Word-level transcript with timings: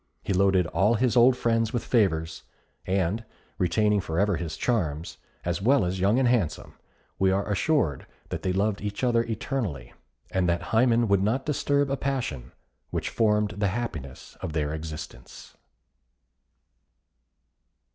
He 0.23 0.33
loaded 0.33 0.65
all 0.65 0.95
his 0.95 1.15
old 1.15 1.37
friends 1.37 1.73
with 1.73 1.83
favours; 1.85 2.41
and, 2.87 3.23
retaining 3.59 4.01
for 4.01 4.17
ever 4.19 4.35
his 4.37 4.57
charms, 4.57 5.19
as 5.45 5.61
well 5.61 5.85
as 5.85 5.99
Young 5.99 6.17
and 6.17 6.27
Handsome, 6.27 6.73
we 7.19 7.29
are 7.29 7.47
assured 7.47 8.07
that 8.29 8.41
they 8.41 8.51
loved 8.51 8.81
each 8.81 9.03
other 9.03 9.21
eternally, 9.21 9.93
and 10.31 10.49
that 10.49 10.73
Hymen 10.73 11.07
would 11.07 11.21
not 11.21 11.45
disturb 11.45 11.91
a 11.91 11.97
passion 11.97 12.51
which 12.89 13.09
formed 13.11 13.51
the 13.57 13.67
happiness 13.67 14.35
of 14.41 14.53
their 14.53 14.73
existence. 14.73 15.55